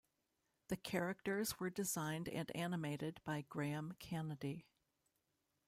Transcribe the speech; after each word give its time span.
The 0.69 0.77
characters 0.77 1.59
were 1.59 1.69
designed 1.69 2.27
and 2.27 2.49
animated 2.55 3.21
by 3.23 3.45
Graham 3.49 3.91
Kennedy. 3.99 4.65